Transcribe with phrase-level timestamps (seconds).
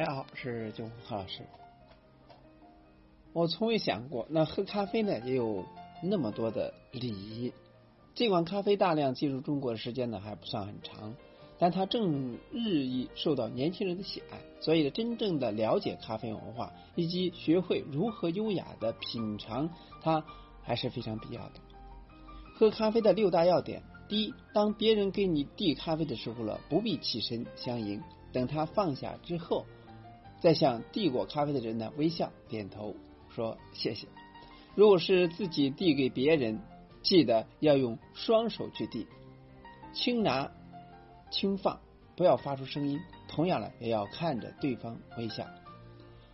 [0.00, 1.42] 大家好，是九何老师。
[3.34, 5.66] 我从未想过，那喝咖啡呢也有
[6.02, 7.52] 那么多的礼仪。
[8.14, 11.14] 这款咖啡大量进入中国的时间呢还不算很长，
[11.58, 14.40] 但它正日益受到年轻人的喜爱。
[14.62, 19.68] 所以，真正的了解咖啡文化，以及学会如何优雅的品尝
[20.00, 20.24] 它，
[20.62, 21.60] 还是非常必要的。
[22.54, 29.66] 喝咖啡的六大要点：第一，当别人给你递咖啡的时候了，不必起身相迎，等他放下之后，
[30.40, 32.94] 再向递过咖啡的人呢微笑点头。
[33.28, 34.08] 说谢谢。
[34.74, 36.60] 如果是自己递给别人，
[37.02, 39.06] 记得要用双手去递，
[39.92, 40.50] 轻拿
[41.30, 41.80] 轻放，
[42.16, 43.00] 不要发出声音。
[43.28, 45.46] 同样呢，也要看着对方微笑。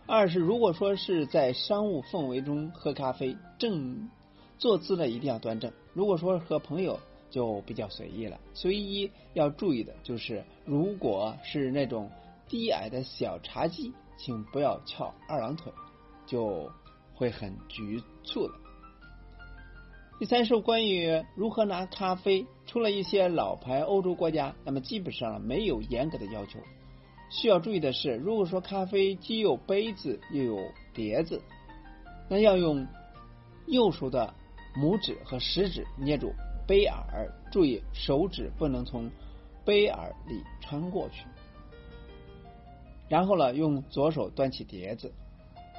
[0.07, 4.09] 二是，如果说是在商务氛围中喝咖啡，正
[4.57, 5.71] 坐姿呢一定要端正。
[5.93, 6.99] 如果说和朋友
[7.29, 8.39] 就比较随意了。
[8.53, 12.09] 随意要注意的就是，如果是那种
[12.47, 15.71] 低矮的小茶几，请不要翘二郎腿，
[16.25, 16.71] 就。
[17.19, 18.53] 会很局促了。
[20.19, 26.59] 第三是关于如何拿咖啡，除了一些老牌欧洲国家，那么基本上没有严格的要求。
[27.31, 30.59] 需要注意的是，如果说咖啡既有杯子又有
[30.93, 31.41] 碟子，
[32.29, 32.85] 那要用
[33.65, 34.31] 右手的
[34.75, 36.31] 拇指和食指捏住
[36.67, 39.09] 杯耳，注意手指不能从
[39.65, 41.25] 杯耳里穿过去。
[43.07, 45.13] 然后呢，用左手端起碟子。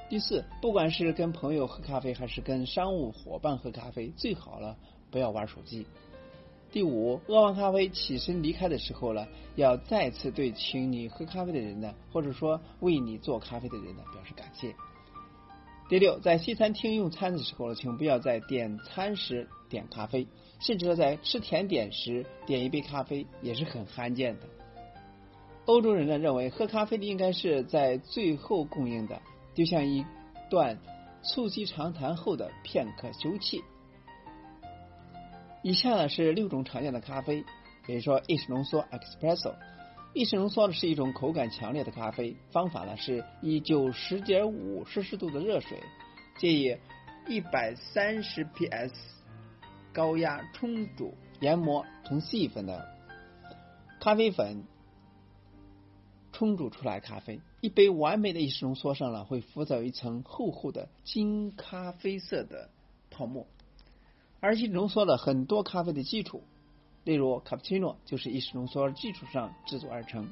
[0.09, 4.77] 第四，不管是跟朋友喝咖啡，还是跟商务伙伴喝咖啡，最好了
[5.11, 5.87] 不要玩手机。
[6.71, 9.27] 第五，喝完咖啡起身离开的时候呢，
[9.57, 14.75] 要再次对请你喝咖啡的人呢，或者说为你做咖啡的人呢表示感谢。
[15.89, 20.27] 第六，在西餐厅用餐的时候呢，请不要在点餐时点咖啡，
[20.61, 24.47] 甚至在吃甜点时点一杯咖啡也是很罕见的。
[25.69, 29.21] 欧洲人呢认为喝咖啡的应该是在最后供应的。
[29.55, 30.03] 就像一
[30.49, 30.79] 段
[31.23, 33.63] 促膝长谈后的片刻休憩。
[35.63, 37.45] 以下呢是六种常见的咖啡，
[37.87, 39.57] 比如说意式浓缩 （Espresso）。
[40.15, 45.79] 意式浓缩呢是一种口感强烈的咖啡，方法呢是以九十点五摄氏度的热水，
[46.39, 46.79] 借以
[47.29, 48.95] 一百三十 PS
[49.93, 52.89] 高压冲煮研磨成细粉的
[54.01, 54.65] 咖啡粉。
[56.39, 62.71] 冲煮出来咖啡，一杯完美的意式浓缩上了会浮着一层厚厚的金咖啡色的
[63.11, 63.45] 泡沫，
[64.39, 66.45] 而意式浓缩了很多咖啡的基础，
[67.03, 70.29] 例如卡布奇诺就是意式浓缩基础上制作而成。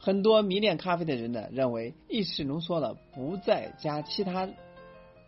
[0.00, 4.48] 很多迷恋咖啡的人呢认为意式浓缩了不再加其他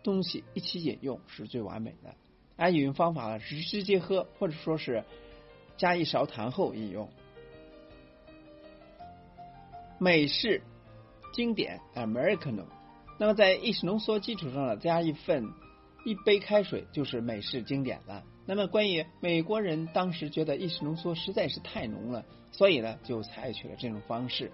[0.03, 2.13] 东西一起饮用是最完美的，
[2.57, 5.05] 而饮用方法呢是直接喝或者说是
[5.77, 7.09] 加一勺糖后饮用。
[10.05, 10.61] 美式
[11.33, 12.67] 经典 Americano，
[13.19, 15.49] 那么在意式浓缩基础上呢，加一份
[16.05, 18.23] 一杯开水就是美式经典了。
[18.45, 24.53] 那么关于美国人当时觉得意式浓缩实在是太浓了，所以呢就采取了这种方式。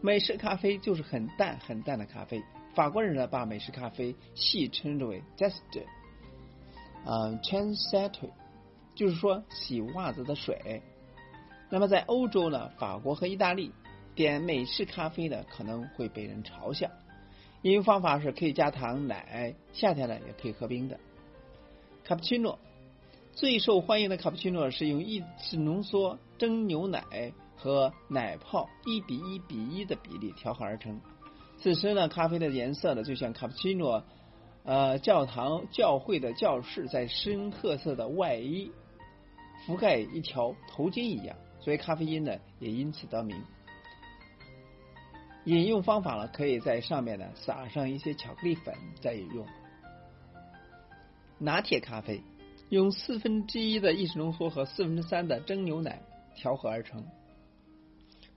[0.00, 2.42] 美式咖啡就是很淡很淡的咖啡。
[2.74, 5.84] 法国人呢把美式咖啡戏称之为 j u s t
[7.04, 8.30] 嗯 c h a n s e t
[8.94, 10.82] 就是说洗袜子的水。
[11.68, 13.70] 那么在欧洲呢，法国和意大利。
[14.14, 16.90] 点美式咖啡的可能会被人嘲笑。
[17.62, 20.98] 饮用方法是可以加糖奶，夏天呢也可以喝冰的。
[22.04, 22.58] 卡布奇诺
[23.32, 31.00] 最受欢迎的卡布奇诺是用意式浓缩蒸牛奶和奶泡一比一比一的比例调和而成。
[31.58, 34.02] 此时呢，咖啡的颜色呢就像卡布奇诺
[34.64, 38.72] 呃教堂教会的教室在深褐色的外衣
[39.66, 43.36] 覆盖一条头巾一样，所以咖啡因呢也因此得名。
[45.44, 49.46] 饮用方法呢，可以在上面呢撒上一些巧克力粉再饮用。
[51.38, 52.22] 拿铁咖啡
[52.68, 56.02] 用四分之一的意式浓缩和四分之三的蒸牛奶
[56.34, 57.06] 调和而成。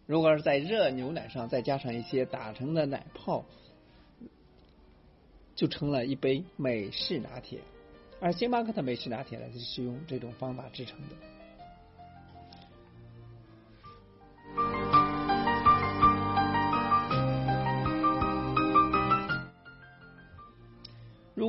[0.05, 3.45] 如果是在热牛奶上再加上一些打成的奶泡，
[5.56, 7.59] 就成了一杯美式拿铁。
[8.19, 11.15] 而星巴克的美式拿铁呢，就是用这种方法制成的。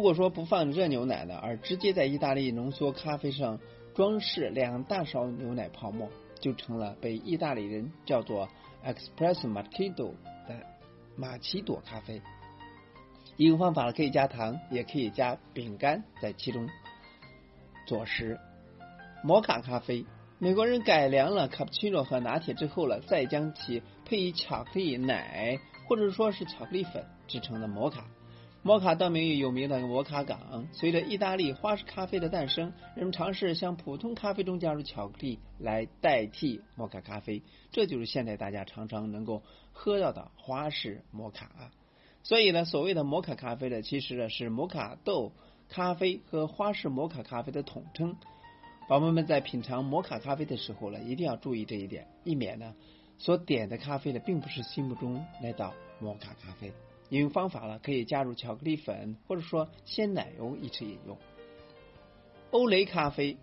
[0.04, 3.58] 如果说不放热牛奶呢，而直接在意大利浓缩咖啡上
[3.94, 8.50] 装饰两大勺牛奶泡沫，就成了被意大利人叫做
[8.84, 10.12] Espresso Macchiato
[10.46, 10.66] 的
[11.16, 12.20] 马奇朵咖啡。
[13.38, 16.68] 一个方法可以加糖，也可以加饼干在其中
[17.86, 18.38] 佐食。
[19.22, 20.04] 摩卡咖啡
[20.38, 25.58] 美国人改良了卡布奇诺和拿铁之后了，再将其配以巧克力奶
[25.88, 28.04] 或者说是巧克力粉制成的摩卡。
[28.66, 30.66] 摩卡得名于有名的摩卡港。
[30.72, 41.70] 随着意大利花式咖啡的诞生，人们尝试向普通咖啡中加入巧克力来代替摩卡咖啡，这就是现在大家常常能够喝到的花式摩卡。
[42.22, 45.32] 所以呢，所谓的摩卡咖啡呢，其实呢是摩卡豆
[45.68, 48.16] 咖啡和花式摩卡咖啡的统称。
[48.88, 52.74] 宝宝们在品尝摩卡咖啡的时候呢，一定要注意这一点，以免呢
[53.18, 56.72] 所点的咖啡呢并不是心目中那道摩卡咖啡。
[57.10, 61.18] 饮用方法呢，可以加入巧克力粉或者说鲜奶油一起饮用。
[62.50, 63.36] 欧蕾咖啡，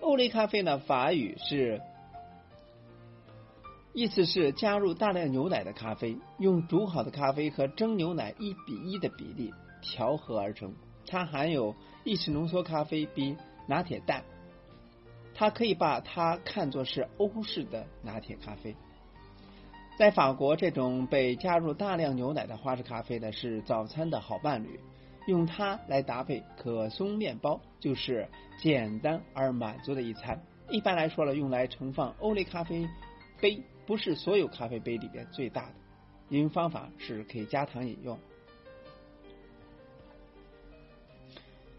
[0.00, 1.80] 欧蕾咖啡呢，法语是
[3.92, 10.74] 意思是加入大量牛奶的咖啡，用煮好的咖啡和蒸牛奶一比一的比例调和而成。
[11.06, 11.74] 它含有
[12.04, 13.36] 意式浓缩咖啡比
[13.66, 14.22] 拿铁淡，
[15.34, 18.76] 它可以把它看作是欧式的拿铁咖啡。
[19.98, 24.78] 在法国，这种被加入大量牛奶的花式咖啡呢，是早餐的好伴侣。
[25.26, 28.28] 用它来搭配可松面包，就是
[28.60, 30.40] 简单而满足的一餐。
[30.70, 32.88] 一般来说呢，用来盛放欧蕾咖啡
[33.40, 35.74] 杯，不是所有咖啡杯里边最大的。
[36.28, 38.16] 饮用方法是可以加糖饮用。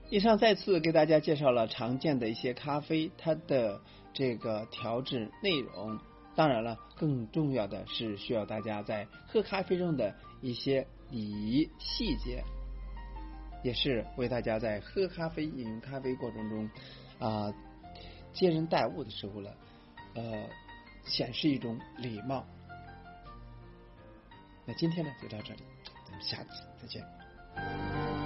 [0.10, 3.80] 以上再次给大家介绍了常见的一些咖啡，它的
[4.14, 5.98] 这个调制内容。
[6.40, 12.42] 当然了，更重要的是需要大家在喝咖啡中的一些礼仪细节，
[13.62, 16.70] 也是为大家在喝咖啡、饮用咖啡过程中
[17.20, 17.54] 啊
[18.32, 19.50] 接人待物的时候呢，
[20.16, 20.48] 呃，
[21.04, 22.48] 显示一种礼貌。
[24.66, 25.64] 那今天呢就到这里，
[26.06, 28.19] 咱们下次再见。